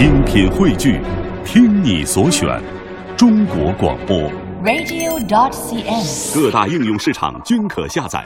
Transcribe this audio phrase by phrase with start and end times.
[0.00, 0.98] 精品汇聚，
[1.44, 2.58] 听你所选，
[3.18, 4.16] 中国广播。
[4.64, 6.34] radio.dot.cn，。
[6.34, 8.24] 各大应用市场均可下载。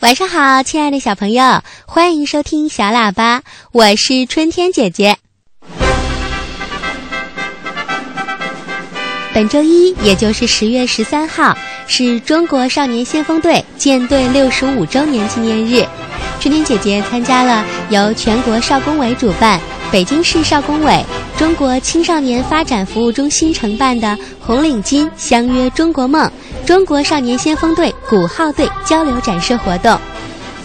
[0.00, 5.18] 晚上好，亲爱的小朋友，欢迎收听小喇叭，我是春天姐姐。
[9.34, 11.54] 本周一，也就是十月十三号，
[11.86, 15.86] 是中国少年先锋队建队六十五周年纪念日。
[16.40, 19.60] 春天姐姐参加了由全国少工委主办、
[19.92, 21.04] 北京市少工委、
[21.36, 26.30] 中国青少年发展服务中心承办的“红领巾相约中国梦”
[26.64, 29.98] 中国少年先锋队鼓号队交流展示活动。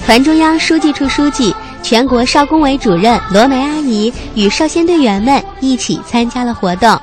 [0.06, 6.96] 团中央书记处书记、全国少工委主任罗梅阿姨与少先队员们一起参加了活动。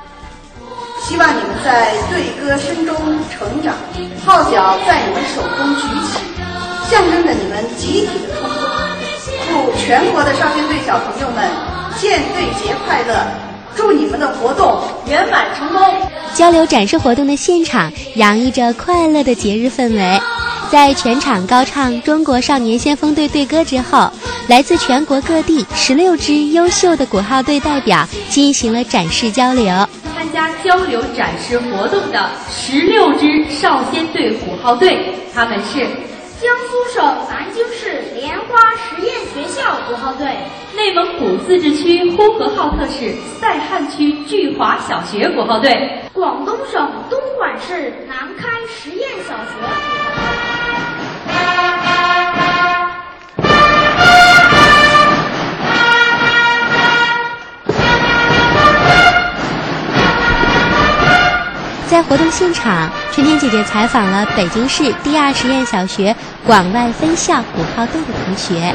[1.01, 2.95] 希望你们在队歌声中
[3.29, 3.75] 成长，
[4.25, 6.19] 号角在你们手中举起，
[6.89, 8.69] 象征着你们集体的冲锋。
[9.49, 11.49] 祝全国的少先队小朋友们
[12.03, 13.25] 建队节快乐！
[13.73, 15.81] 祝你们的活动圆满成功！
[16.33, 20.21] 交流展示活动的现场洋溢着快乐的节日氛围。
[20.69, 24.11] 在全场高唱中国少年先锋队队歌之后，
[24.49, 29.65] 来自全国各地十六支优秀的鼓号队代表进行了展示交流。
[30.13, 35.79] 参加交流展示活动的十六支少先队鼓号队，他们是
[36.41, 37.17] 江苏省
[38.53, 40.27] 花实验学校五号队、
[40.75, 43.11] 内蒙古自治区呼和浩特市
[43.41, 50.02] 赛罕区聚华小学五号队，广东省东莞市南开实验小学。
[61.93, 68.73] 在活动现场，春天姐姐采访了北京市第二实验小学广外分校鼓号队的同学。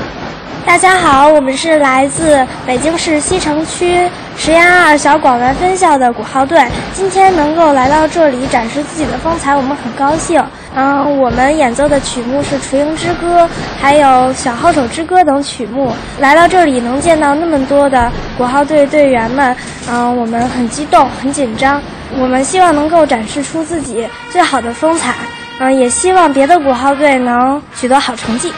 [0.64, 6.64] 大家好，我们是来自北京市西城区实验二小广外分校的鼓号队，
[6.94, 10.40] 今天能够来到这里展示自己的风采，我们很高兴。
[10.76, 13.42] 嗯，我们演奏的曲目是《雏鹰之歌》，
[13.80, 15.92] 还有《小号手之歌》等曲目。
[16.20, 19.56] 来到这里能见到那么多的鼓号队队员们，
[19.90, 21.82] 嗯，我们很激动，很紧张。
[22.16, 25.14] 我们希望能够展示出自己最好的风采，
[25.58, 28.52] 嗯，也希望别的鼓号队能取得好成绩。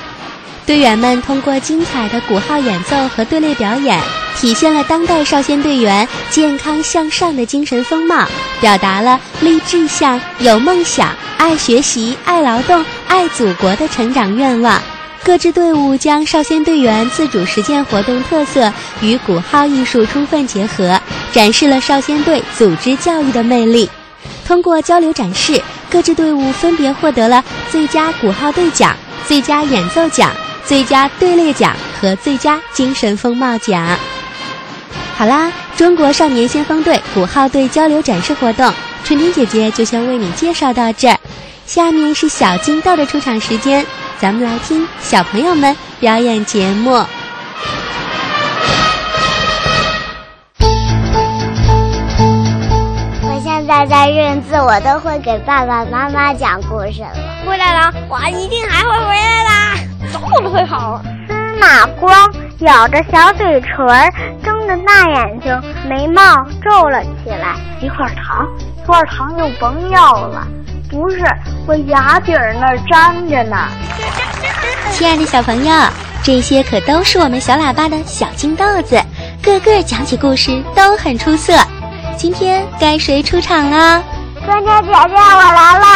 [0.66, 4.00] 队员们通过精彩的鼓号演奏和队列表演，
[4.37, 8.25] 体现了当代少先队员健康向上的精神风貌，
[8.60, 14.81] 表达了立志向、有梦想、爱学习、爱劳动、爱祖国的成长愿望。
[15.23, 21.01] 各支队伍将少先队员自主实践活动特色与鼓号艺术充分结合，
[21.33, 23.89] 展示了少先队组织教育的魅力。
[24.47, 30.33] 通过交流展示，各支队伍分别获得了最佳鼓号队奖、最佳演奏奖。
[30.63, 33.99] 最佳队列奖和最佳精神风貌奖。
[35.17, 41.19] 好啦，中国少年先锋队鼓号队交流展示活动，春天姐姐就先为你介绍到这儿。
[41.67, 43.85] 下面是小金豆的出场时间，
[44.21, 46.91] 咱们来听小朋友们表演节目。
[53.23, 57.17] 我现在在认字，我都会给爸爸妈妈讲故事了。
[57.47, 61.01] 灰太狼，我一定还会回来的，总不会好。
[61.27, 64.13] 司马光咬着小嘴唇儿，
[64.45, 65.59] 睁着大眼睛，
[65.89, 66.21] 眉毛
[66.63, 67.57] 皱了起来。
[67.81, 70.47] 一块糖，一块糖就甭要了。
[70.91, 71.19] 不是，
[71.69, 73.69] 我牙底儿那儿粘着呢。
[74.92, 75.72] 亲爱的小朋友，
[76.22, 79.01] 这些可都是我们小喇叭的小金豆子，
[79.41, 81.54] 个个讲起故事都很出色。
[82.16, 84.03] 今天该谁出场了？
[84.45, 85.87] 春天姐姐，我来了！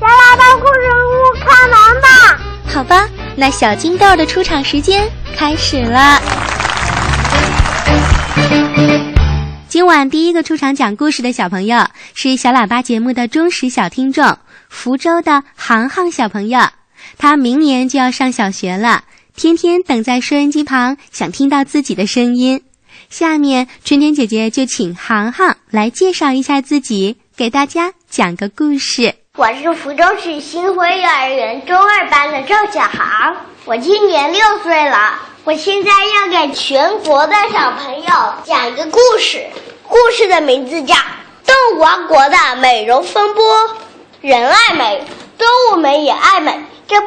[0.00, 2.08] 小喇叭故事屋开门吧！
[2.72, 3.06] 好吧，
[3.36, 5.06] 那小金豆的出场时间
[5.36, 6.18] 开始了。
[9.68, 11.86] 今晚第一个出场讲故事的小朋友
[12.20, 14.38] 是小喇叭节目的忠实小听众，
[14.68, 16.58] 福州的航航小朋友。
[17.16, 19.04] 他明年就要上小学了，
[19.36, 22.60] 天天等在收音机旁，想听到自己的声音。
[23.08, 29.14] 下面春天姐姐就请航航来介绍一下自己，给大家讲个故事。
[29.36, 35.20] 我是福州市新辉幼儿园中二班的赵小航，我今年六岁了。
[35.44, 38.08] 我现在要给全国的小朋友
[38.44, 39.40] 讲一个故事，
[39.84, 40.96] 故事的名字叫
[41.48, 43.42] 《动物王国的美容风波》。
[44.20, 45.02] 人爱美，
[45.38, 46.62] 动物们也爱美。
[46.86, 47.06] 这不，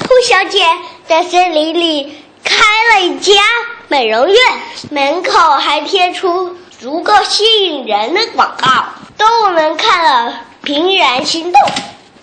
[0.00, 0.66] 兔小姐
[1.06, 2.56] 在森林里开
[2.92, 3.34] 了一家
[3.86, 4.36] 美容院，
[4.90, 8.68] 门口还贴出足够吸引人的广告。
[9.16, 11.62] 动物们看了，怦然心动。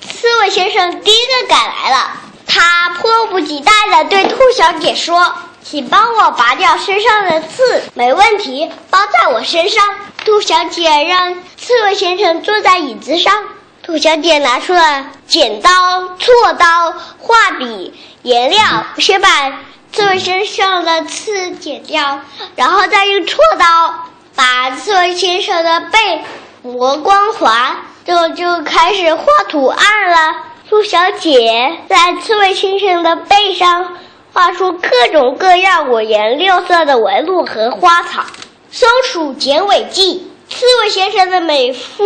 [0.02, 2.12] 刺猬先生第一个赶来了。
[2.48, 5.34] 他迫不及待地对兔小姐说
[5.68, 7.82] ：“请帮我拔掉身上的刺。
[7.96, 9.84] ”“没问题，包在我身上。”
[10.24, 13.44] 兔小姐让刺猬先生坐在椅子上。
[13.82, 15.70] 兔小姐拿出了剪刀、
[16.20, 18.60] 锉刀、画笔、颜料，
[18.98, 19.28] 先把
[19.92, 22.22] 刺猬身上的刺剪掉，
[22.56, 26.24] 然后再用锉刀把刺猬先生的背
[26.62, 30.36] 磨光滑，就就开始画图案了。
[30.68, 33.98] 兔小姐在刺猬先生的背上
[34.36, 38.26] 画出各种各样五颜六色的纹路和花草。
[38.70, 42.04] 松鼠剪尾记，刺猬先生的美肤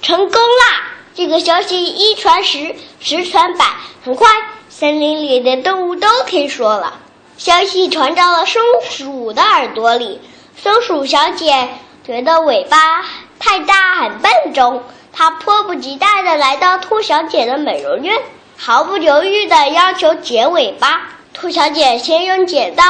[0.00, 0.92] 成功啦！
[1.16, 3.66] 这个消息一传十，十传百，
[4.04, 4.28] 很快
[4.68, 7.00] 森林里的动物都听说了。
[7.38, 10.20] 消息传到了松鼠的耳朵里，
[10.56, 11.70] 松鼠小姐
[12.06, 13.04] 觉得尾巴
[13.40, 14.84] 太大，很笨重。
[15.12, 18.22] 她迫不及待地来到兔小姐的美容院，
[18.56, 21.10] 毫不犹豫地要求剪尾巴。
[21.34, 22.84] 兔小姐先用剪刀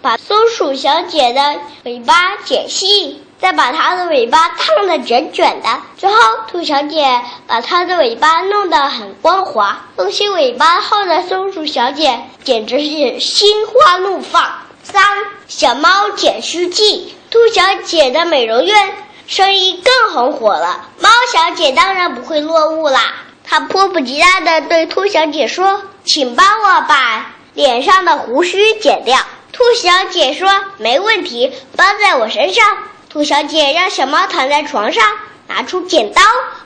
[0.00, 5.68] 把松鼠小姐的尾巴剪细，再把它的尾巴烫得卷卷的。
[5.98, 6.16] 最后，
[6.48, 9.82] 兔小姐把它的尾巴弄得很光滑。
[9.96, 14.50] 露西尾巴后的松鼠小姐简直是心花怒放。
[14.82, 15.04] 三
[15.46, 18.94] 小猫剪须记，兔小姐的美容院。
[19.26, 23.14] 生意更红火了，猫小姐当然不会落伍啦。
[23.44, 29.18] 她迫不及待地对兔小姐说：“请帮我把脸上的胡须剪掉。”
[29.52, 30.48] 兔小姐说
[30.78, 32.64] ：“没问题，包在我身上。”
[33.10, 35.04] 兔小姐让小猫躺在床上，
[35.48, 36.22] 拿出剪刀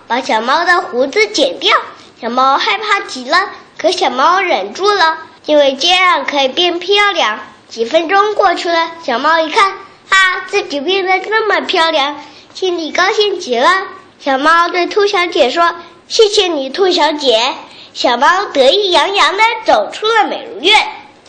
[0.06, 1.76] 把小猫的胡子剪掉。
[2.20, 7.40] 小猫害怕极了，可小猫忍住了，因为这样可以变漂亮。
[7.68, 9.72] 几分钟过去了，小猫一看，
[10.10, 12.22] 啊，自己变得这么漂亮。
[12.52, 13.68] 心里高兴极了，
[14.20, 15.74] 小猫对兔小姐说
[16.06, 17.54] ：“谢谢你，兔小姐。”
[17.94, 20.76] 小猫得意洋洋地走出了美容院。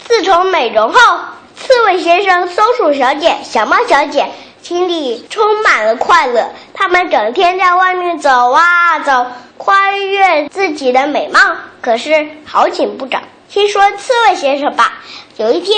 [0.03, 1.19] 自从美容后，
[1.55, 4.31] 刺猬先生、松鼠小姐、小猫小姐
[4.63, 6.49] 心里充满了快乐。
[6.73, 9.27] 他们整天在外面走啊走，
[9.57, 11.39] 夸悦自己的美貌。
[11.81, 15.03] 可是好景不长，先说刺猬先生吧。
[15.37, 15.77] 有一天，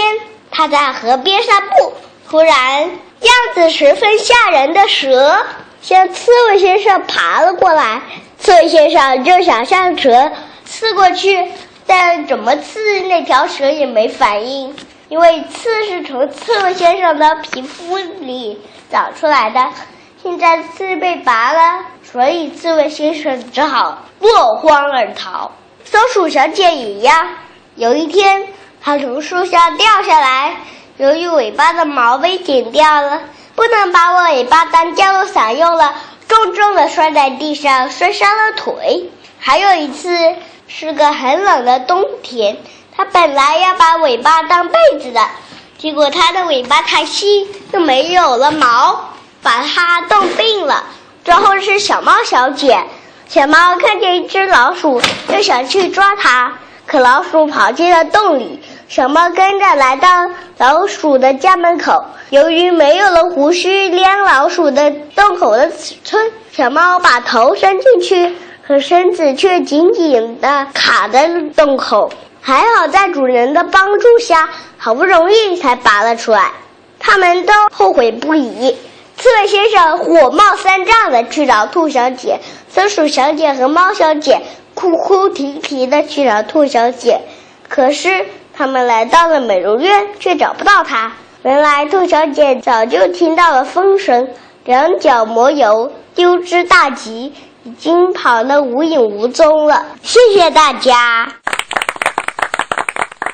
[0.51, 1.93] 他在河边散步，
[2.29, 2.89] 突然。
[3.19, 5.43] 样子十分吓人的蛇
[5.81, 8.03] 向刺猬先生爬了过来，
[8.37, 10.31] 刺猬先生就想向蛇
[10.79, 11.51] 刺过去，
[11.87, 14.75] 但怎么刺那条蛇也没反应，
[15.09, 19.71] 因为刺是从刺猬先生的皮肤里长出来的。
[20.21, 25.51] 现在刺被拔了，所以刺猬先生只好落荒而逃。
[25.83, 27.27] 松鼠小姐也一样，
[27.73, 28.47] 有一天，
[28.79, 30.57] 她从树上掉下来。
[30.97, 33.23] 由于尾巴的毛被剪掉了，
[33.55, 35.95] 不能把尾巴当降落伞用了，
[36.27, 39.09] 重重的摔在地上，摔伤了腿。
[39.39, 40.35] 还有一次
[40.67, 42.57] 是个很冷的冬天，
[42.95, 45.21] 它本来要把尾巴当被子的，
[45.77, 50.83] 结果它的尾巴太细，又没有了毛，把它冻病了。
[51.23, 52.83] 最后是小猫小姐，
[53.27, 56.53] 小猫看见一只老鼠，就想去抓它，
[56.85, 58.61] 可老鼠跑进了洞里。
[58.89, 68.35] 小猫跟着来到老鼠的家门口，由于没有了胡须量老鼠的洞口的尺寸，小猫把头伸进去，
[68.67, 72.11] 可身子却紧紧地卡在洞口。
[72.41, 76.51] 还好在主人的帮助下，好不容易才拔了出来。
[76.99, 78.75] 他们都后悔不已。
[79.15, 84.41] 刺猬先生火冒三丈的去找兔小姐，松鼠小姐和猫小姐
[84.73, 87.21] 哭哭啼啼的去找兔小姐，
[87.69, 88.25] 可是。
[88.59, 91.13] 他们来到了美容院，却找不到她。
[91.43, 94.29] 原来兔小姐早就听到了风声，
[94.65, 97.35] 两脚抹油，丢之大吉，
[97.67, 99.85] 已经跑得无影无踪了。
[100.01, 101.29] 谢谢大家。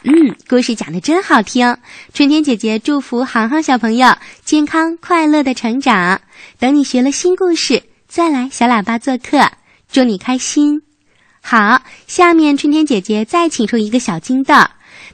[0.03, 1.77] 嗯，故事讲的真好听。
[2.15, 4.11] 春天姐姐祝福航航小朋友
[4.43, 6.19] 健康快乐的成长。
[6.57, 9.51] 等你学了新故事，再来小喇叭做客，
[9.91, 10.81] 祝你开心。
[11.43, 14.55] 好，下面春天姐姐再请出一个小金豆，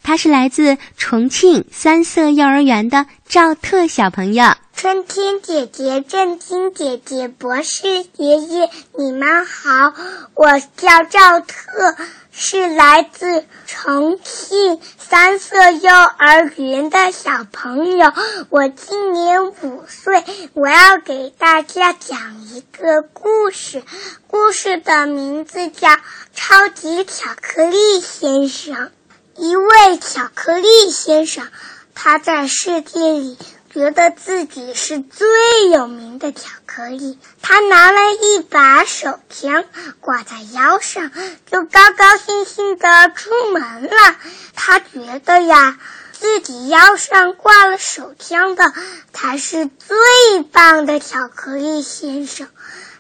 [0.04, 4.56] 他是来自重庆三色幼儿园的赵特小朋友。
[4.74, 9.94] 春天姐姐、正金姐姐、博士爷爷，你们好，
[10.36, 11.98] 我叫赵特，
[12.32, 18.14] 是来自重庆三色幼儿园的小朋友。
[18.50, 23.84] 我今年五岁，我要给大家讲一个故事，
[24.28, 25.90] 故事的名字叫。
[26.32, 28.92] 超级巧克力先生，
[29.40, 31.48] 一位巧克力先生，
[31.96, 33.38] 他在世界里
[33.74, 37.18] 觉得自己是最有名的巧克力。
[37.42, 39.64] 他拿了一把手枪
[40.02, 41.10] 挂在腰上，
[41.50, 44.18] 就高高兴兴的出门了。
[44.56, 45.80] 他觉得呀，
[46.12, 48.74] 自己腰上挂了手枪的
[49.14, 52.50] 才是最棒的巧克力先生。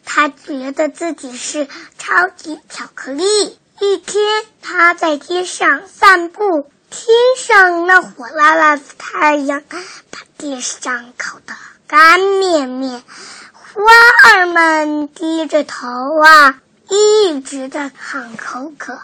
[0.05, 1.67] 他觉得自己是
[1.97, 3.59] 超级巧克力。
[3.81, 7.07] 一天，他在街上散步，天
[7.37, 11.53] 上那火辣辣的太阳把地上烤得
[11.87, 13.03] 干面面，
[13.53, 13.81] 花
[14.31, 15.87] 儿们低着头
[16.21, 16.59] 啊，
[16.89, 18.99] 一直在喊口渴。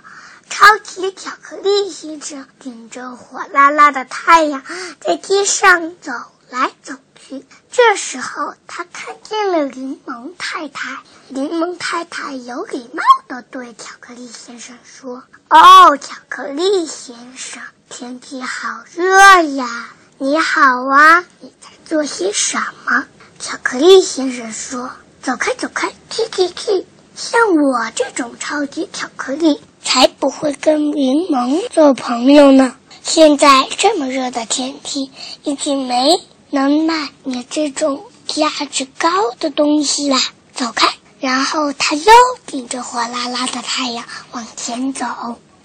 [0.49, 4.61] 超级巧克力先生顶着火辣辣的太阳，
[4.99, 6.11] 在街上走
[6.49, 7.45] 来走去。
[7.71, 10.97] 这时候，他看见了柠檬太太。
[11.29, 19.89] 柠檬太太有礼貌地对巧克力先生说：“哦，巧克力先生，天气好热呀！
[20.17, 23.05] 你好啊，你在做些什么？”
[23.39, 24.91] 巧克力先生说
[25.21, 26.85] ：“走开，走开，去去去！
[27.15, 32.75] 像我这种超级巧克力，才不会跟柠檬做朋友呢。
[33.03, 35.11] 现在这么热的天气，
[35.43, 36.09] 已经没……”
[36.51, 40.17] 能卖你这种价值高的东西啦！
[40.53, 40.87] 走开！
[41.19, 42.11] 然后他又
[42.45, 45.05] 顶着火辣辣的太阳往前走。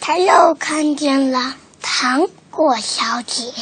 [0.01, 3.53] 他又看见了糖果小姐。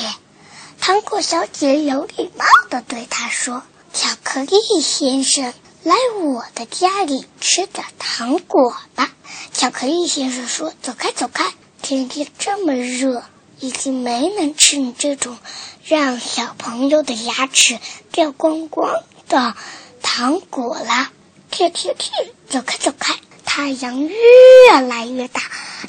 [0.81, 5.53] 糖果小姐有礼貌地对他说：“巧克力先生，
[5.83, 9.11] 来我的家里吃点糖果吧。”
[9.53, 11.53] 巧克力先生说：“走开，走开！
[11.83, 13.25] 天气这么热，
[13.59, 15.37] 已经没能吃你这种。”
[15.85, 17.79] 让小朋友的牙齿
[18.13, 19.55] 掉光光的
[20.03, 21.11] 糖果了，
[21.51, 22.11] 去去去，
[22.49, 23.15] 走开走开！
[23.45, 25.43] 太阳越来越大，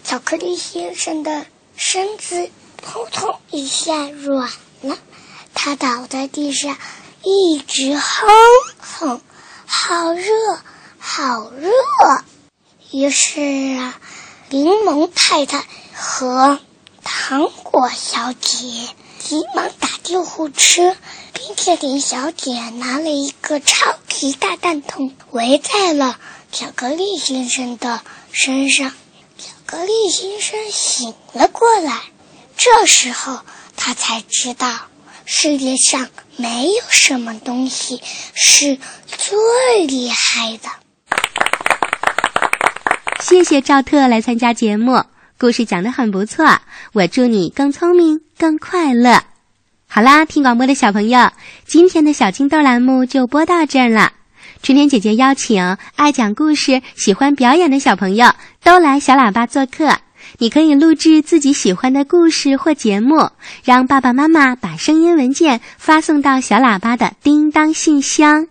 [0.03, 4.49] 巧克力先生的身子扑通一下软
[4.81, 4.97] 了，
[5.53, 6.77] 他倒在地上，
[7.21, 8.27] 一直哼
[8.79, 9.21] 哼，
[9.67, 10.25] 好热，
[10.97, 11.69] 好热。
[12.91, 13.41] 于是
[13.77, 13.99] 啊，
[14.49, 15.63] 柠檬太太
[15.93, 16.59] 和
[17.03, 18.87] 糖果小姐。
[19.19, 20.95] 急忙打救护车，
[21.33, 26.17] 冰淇淋小姐拿了一个超级大蛋筒，围在了
[26.51, 28.89] 巧克力先生的身上。
[29.37, 32.01] 巧克力先生醒了过来，
[32.57, 33.41] 这时候
[33.75, 34.87] 他才知道，
[35.25, 38.01] 世界上没有什么东西
[38.33, 40.69] 是最厉害的。
[43.21, 45.03] 谢谢赵特来参加节目。
[45.39, 46.45] 故事讲得很不错，
[46.91, 49.21] 我祝你更聪明、更快乐。
[49.87, 51.31] 好啦，听广播的小朋友，
[51.65, 54.11] 今天的小金豆栏目就播到这儿了。
[54.61, 58.29] 春天姐姐邀请爱讲故事、喜欢表演的小朋友
[58.65, 59.97] 都来小喇叭做客。
[60.39, 63.29] 你可以录制自己喜欢的故事或节目，
[63.63, 68.45] 让爸爸妈妈把声音文件发送到小喇叭的叮当信箱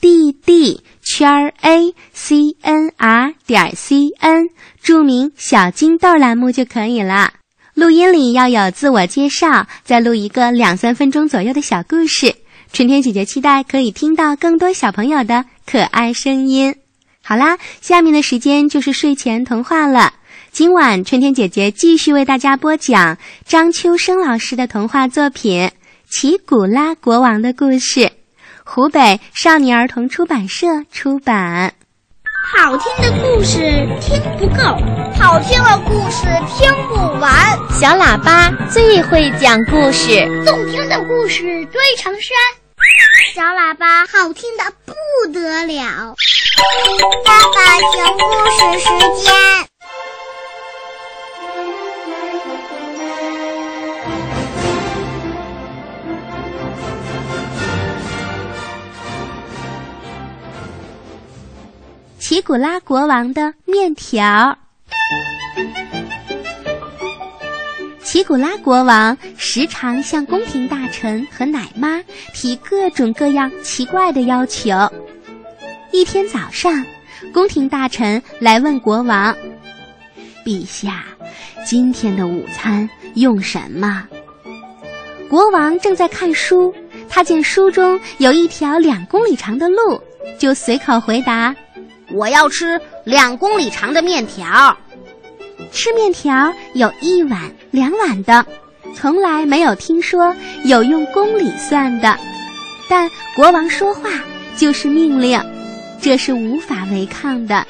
[0.00, 4.48] ：d d 圈 a c n r 点 c n。
[4.82, 7.34] 注明“小金豆”栏目就可以了。
[7.74, 12.34] 录音里要有自我介绍，再录一个两三分钟左右的小故事。
[12.72, 16.74] 春天姐姐期待可以听到更多小朋友的可爱声音。
[17.22, 20.14] 好啦，下面的时间就是睡前童话了。
[20.50, 25.68] 今晚春天姐姐继续为大家播讲张秋生老师的童话作品
[26.10, 28.00] 《奇古拉国王的故事》，
[28.64, 31.74] 湖北少年儿童出版社出版。
[32.44, 33.58] 好听的故事
[34.00, 34.62] 听不够，
[35.18, 37.32] 好听的故事听不完。
[37.70, 42.36] 小喇叭最会讲故事，动听的故事堆成山。
[43.34, 44.92] 小喇叭好听的不
[45.32, 46.14] 得了。
[47.24, 49.71] 爸爸讲故事时间。
[62.32, 64.56] 奇古拉国王的面条。
[68.02, 72.00] 奇古拉国王时常向宫廷大臣和奶妈
[72.32, 74.70] 提各种各样奇怪的要求。
[75.90, 76.72] 一天早上，
[77.34, 79.36] 宫廷大臣来问国王
[80.42, 81.04] ：“陛下，
[81.66, 84.08] 今天的午餐用什么？”
[85.28, 86.74] 国王正在看书，
[87.10, 90.00] 他见书中有一条两公里长的路，
[90.38, 91.54] 就随口回答
[92.12, 94.76] ：“我要吃两公里长的面条。”
[95.72, 98.44] 吃面条有一碗、两碗的，
[98.94, 102.18] 从来没有听说有用公里算的。
[102.90, 104.10] 但国王说话
[104.56, 105.40] 就是命令，
[106.00, 107.66] 这是无法违抗的。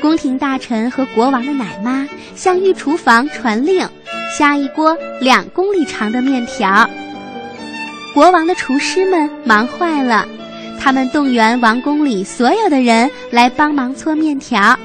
[0.00, 3.86] 宫廷大臣和国王的奶妈向御厨房传令，
[4.38, 6.88] 下一锅两公里长的面条。
[8.14, 10.26] 国王的厨师们忙坏了，
[10.80, 14.78] 他们动员王宫里所有的人来帮忙搓面条。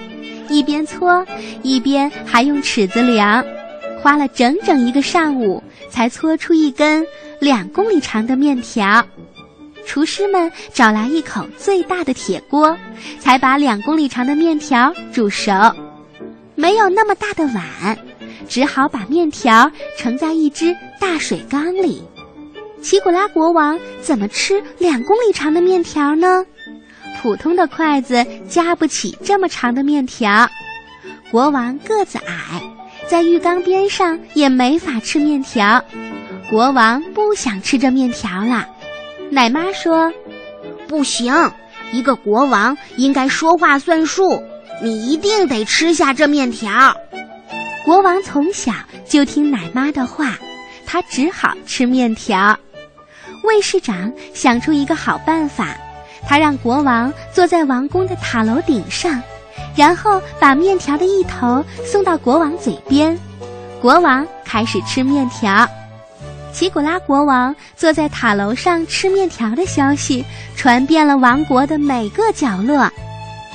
[0.50, 1.26] 一边搓，
[1.62, 3.44] 一边还用尺子量，
[4.02, 7.06] 花了整整一个上午才搓出一根
[7.40, 9.06] 两公里长的面条。
[9.86, 12.78] 厨师们找来一口最大的铁锅，
[13.20, 15.52] 才把两公里长的面条煮熟。
[16.56, 17.98] 没有那么大的碗，
[18.48, 22.02] 只好把面条盛在一只大水缸里。
[22.84, 26.44] 奇古拉国王怎么吃两公里长的面条呢？
[27.22, 30.50] 普通的筷子夹不起这么长的面条，
[31.32, 32.62] 国王个子矮，
[33.08, 35.82] 在浴缸边上也没法吃面条。
[36.50, 38.68] 国王不想吃这面条了。
[39.32, 40.12] 奶妈说
[40.86, 41.34] ：“不行，
[41.94, 44.44] 一个国王应该说话算数，
[44.82, 46.94] 你一定得吃下这面条。”
[47.86, 48.74] 国王从小
[49.08, 50.38] 就听奶妈的话，
[50.86, 52.60] 他只好吃面条。
[53.44, 55.68] 卫士长想出一个好办法。
[56.26, 59.22] 他让国王坐在王宫的塔楼顶上，
[59.76, 63.18] 然后把面条的一头送到国王嘴边。
[63.82, 65.68] 国王开始吃面条。
[66.54, 70.24] 奇古拉国王坐在塔楼上吃面条的消息
[70.56, 72.90] 传遍了王国的每个角落，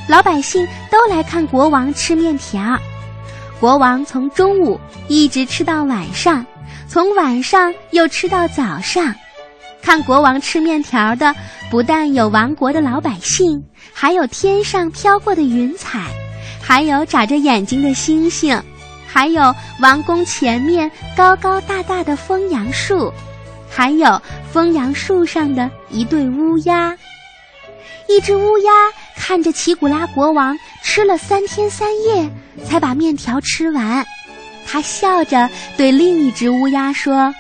[0.09, 2.79] 老百姓都来看国王吃面条。
[3.61, 4.79] 国王从中午
[5.09, 6.45] 一直吃到晚上，
[6.87, 9.15] 从晚上又吃到早上。
[9.83, 11.35] 看国王吃面条的，
[11.71, 16.07] 不但有王国的老百姓，还有天上飘过的云彩，
[16.61, 18.61] 还有眨着眼睛的星星，
[19.07, 23.13] 还有王宫前面高高大大的枫杨树，
[23.71, 24.21] 还有
[24.53, 26.95] 枫杨树上的一对乌鸦。
[28.09, 28.71] 一只乌鸦
[29.17, 32.31] 看着奇古拉国王吃了三天三夜
[32.65, 34.05] 才把面条吃完，
[34.67, 37.35] 他笑着对另一只乌鸦说。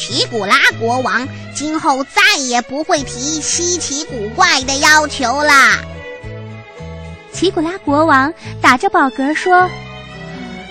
[0.00, 5.76] 奇古拉国王今后再也不会提稀奇古怪的要求啦。
[7.32, 8.32] 奇古拉国王
[8.62, 9.68] 打着饱嗝说：“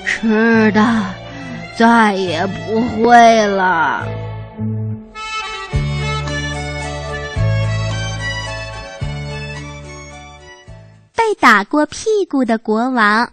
[0.04, 1.06] 是的
[1.78, 4.04] 再也不会了。”
[11.14, 13.32] 被打过屁股的国王。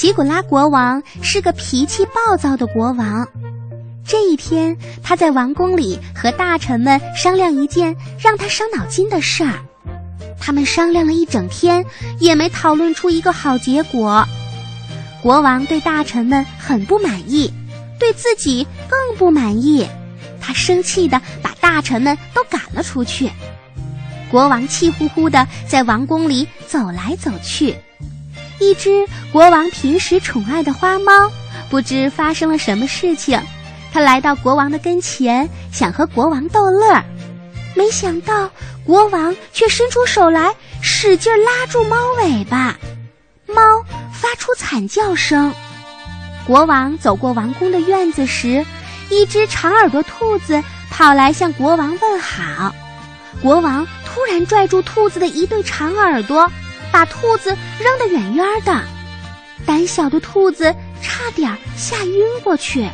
[0.00, 3.28] 吉古拉国王是个脾气暴躁的国王。
[4.02, 9.60] 这一天，他在王宫里和大臣们商量一件让他伤脑筋的事儿。
[10.40, 11.84] 他们商量了一整天，
[12.18, 14.26] 也没讨论出一个好结果。
[15.22, 17.52] 国王对大臣们很不满意，
[17.98, 19.86] 对自己更不满意。
[20.40, 23.30] 他生气的把大臣们都赶了出去。
[24.30, 27.76] 国王气呼呼的在王宫里走来走去。
[28.60, 31.12] 一只国王平时宠爱的花猫，
[31.70, 33.40] 不知发生了什么事情，
[33.90, 37.02] 它来到国王的跟前，想和国王逗乐，
[37.74, 38.50] 没想到
[38.84, 42.76] 国王却伸出手来，使劲拉住猫尾巴，
[43.46, 43.62] 猫
[44.12, 45.52] 发出惨叫声。
[46.46, 48.64] 国王走过王宫的院子时，
[49.08, 52.74] 一只长耳朵兔子跑来向国王问好，
[53.40, 56.50] 国王突然拽住兔子的一对长耳朵。
[56.92, 58.80] 把兔子扔得远远的，
[59.66, 62.88] 胆小的兔子差点吓晕过去。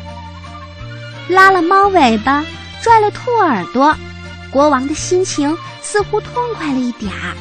[1.27, 2.45] 拉了猫尾巴，
[2.81, 3.95] 拽了兔耳朵，
[4.51, 7.35] 国王的心情似乎痛快了一点儿。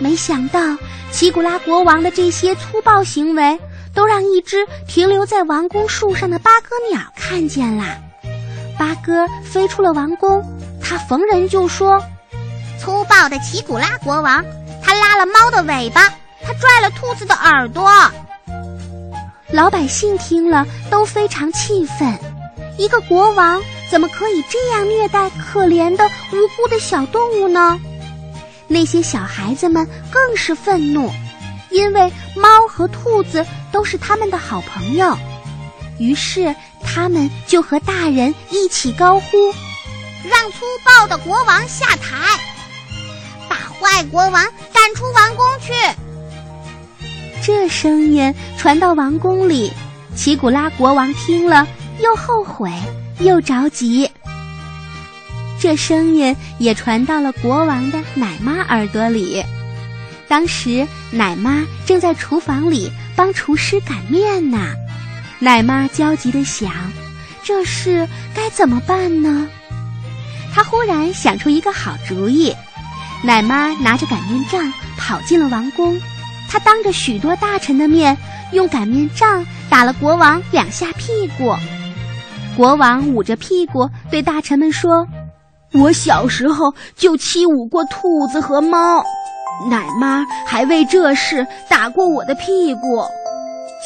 [0.00, 0.60] 没想到，
[1.12, 3.58] 奇古拉国王的这些粗暴行为，
[3.94, 7.84] 都让一只停留在王宫树上的八哥鸟看见了。
[8.78, 10.42] 八哥飞出了王宫，
[10.82, 12.00] 他逢人就说
[12.80, 14.44] ：“粗暴的奇古拉国王。”
[14.82, 16.08] 他拉了猫的尾巴，
[16.42, 17.90] 他拽了兔子的耳朵。
[19.50, 22.18] 老百姓听了都非常气愤，
[22.76, 27.80] 一个国王怎么可以这样虐待可怜的无辜的小动物呢？
[28.66, 31.10] 那些小孩子们更是愤怒，
[31.70, 35.16] 因为猫和兔子都是他们的好朋友。
[35.98, 39.52] 于是他们就和大人一起高呼
[40.28, 42.38] ：“让粗暴的国王下台！”
[43.80, 44.32] 外国王
[44.72, 45.72] 赶出王宫去。
[47.42, 49.72] 这声音传到王宫里，
[50.14, 51.66] 奇古拉国王听了，
[52.00, 52.70] 又后悔
[53.20, 54.10] 又着急。
[55.60, 59.44] 这声音也传到了国王的奶妈耳朵里。
[60.28, 64.74] 当时，奶妈正在厨房里帮厨师擀面呢。
[65.40, 66.70] 奶妈焦急地想：
[67.42, 69.48] 这事该怎么办呢？
[70.52, 72.54] 她忽然想出一个好主意。
[73.24, 75.98] 奶妈拿着擀面杖跑进了王宫，
[76.48, 78.16] 她当着许多大臣的面，
[78.52, 81.54] 用擀面杖打了国王两下屁股。
[82.56, 85.06] 国王捂着屁股对大臣们说
[85.74, 89.04] ：“我小时候就欺侮过兔子和猫。”
[89.68, 93.04] 奶妈还为这事打过我的屁股，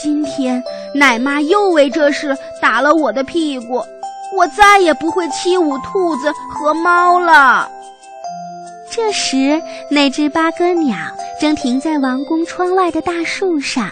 [0.03, 0.63] 今天
[0.95, 3.83] 奶妈又为这事打了我的屁股，
[4.37, 7.71] 我再也不会欺侮兔子和猫了。
[8.95, 10.95] 这时，那只八哥鸟
[11.41, 13.91] 正停在王宫窗外的大树上，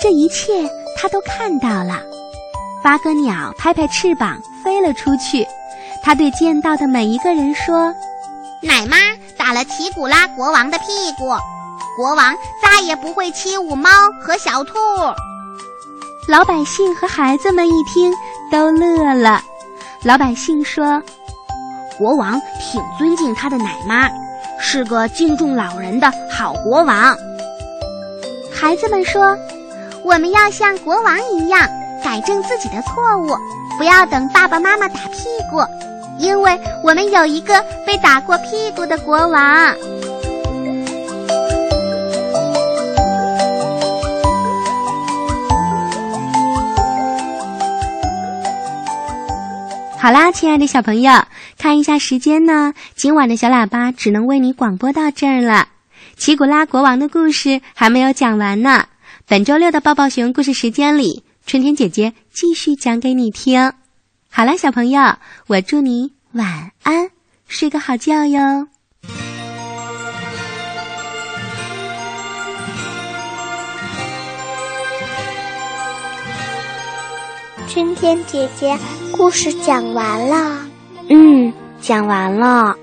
[0.00, 2.00] 这一切它都看到了。
[2.82, 5.44] 八哥鸟拍拍翅膀飞了出去，
[6.04, 7.92] 它对见到的每一个人说
[8.62, 8.96] ：“奶妈。”
[9.38, 10.84] 打了奇古拉国王的屁
[11.16, 11.28] 股，
[11.96, 13.88] 国王再也不会欺侮猫
[14.20, 14.74] 和小兔。
[16.28, 18.12] 老百姓和孩子们一听
[18.52, 19.40] 都乐了。
[20.04, 21.02] 老百姓说
[21.96, 24.06] ：“国王挺尊敬他的奶妈，
[24.70, 27.16] 是个敬重老人的好国王。”
[28.52, 29.34] 孩子们说
[30.04, 31.66] ：“我们要像国王一样
[32.04, 33.34] 改正自己的错误，
[33.78, 35.64] 不要等爸爸妈妈打屁股。”
[36.20, 39.74] 因为我们有一个被打过屁股的国王。
[50.00, 51.10] 好啦，亲爱的小朋友，
[51.58, 55.66] 看一下时间呢，今晚的小喇叭只能为你广播到这儿了。
[56.16, 58.86] 奇古拉国王的故事还没有讲完呢，
[59.26, 63.72] 本周六的抱抱熊故事时间里，春天姐姐继续讲给你听。
[64.30, 65.16] 好啦，小朋友，
[65.48, 67.10] 我祝你晚安，
[67.48, 68.68] 睡个好觉哟。
[77.68, 78.78] 春天姐姐，
[79.12, 80.56] 故事讲完了。
[81.10, 81.52] 嗯，
[81.82, 82.74] 讲完了，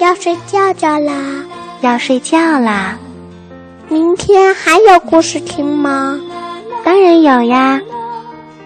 [0.00, 1.12] 要睡觉觉啦。
[1.80, 2.98] 要睡觉啦。
[3.88, 6.20] 明天还有故事听吗？
[6.84, 7.80] 当然有呀。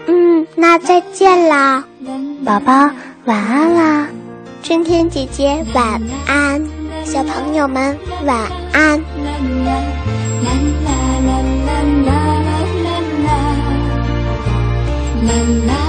[0.07, 1.83] 嗯，那再见啦。
[2.43, 2.89] 宝宝，
[3.25, 4.07] 晚安啦！
[4.63, 6.65] 春天姐姐晚安，
[7.05, 8.35] 小朋友们晚
[8.73, 8.99] 安。
[15.27, 15.86] my life.